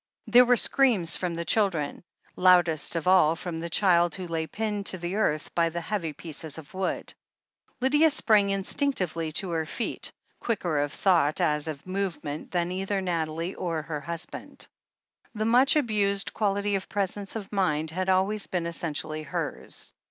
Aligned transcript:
There 0.25 0.45
were 0.45 0.55
screams 0.55 1.15
from 1.15 1.35
the 1.35 1.45
children, 1.45 2.03
loudest 2.35 2.95
of 2.95 3.07
all 3.07 3.35
from 3.35 3.59
the 3.59 3.69
child 3.69 4.15
who 4.15 4.25
lay 4.25 4.47
pinned 4.47 4.87
to 4.87 4.97
the 4.97 5.13
earth 5.13 5.53
by 5.53 5.69
the 5.69 5.79
heavy 5.79 6.11
pieces 6.11 6.57
of 6.57 6.73
wood. 6.73 7.13
Lydia 7.81 8.09
sprang 8.09 8.49
instinctively 8.49 9.31
to 9.33 9.51
her 9.51 9.67
feet, 9.67 10.11
quicker 10.39 10.79
of 10.79 10.91
348 10.91 11.35
THE 11.35 11.43
HEEL 11.43 11.53
OF 11.53 11.61
ACHILLES 11.61 11.67
thought, 11.67 11.69
as 11.69 11.79
of 11.79 11.85
movement, 11.87 12.49
than 12.49 12.71
either 12.71 12.99
Nathalie 12.99 13.53
or 13.53 13.83
her 13.83 14.01
husband. 14.01 14.67
The 15.35 15.45
much 15.45 15.75
abused 15.75 16.33
quality 16.33 16.73
of 16.73 16.89
presence 16.89 17.35
of 17.35 17.51
mind 17.53 17.91
had 17.91 18.09
always 18.09 18.47
been 18.47 18.65
essentially 18.65 19.21
hers. 19.21 19.93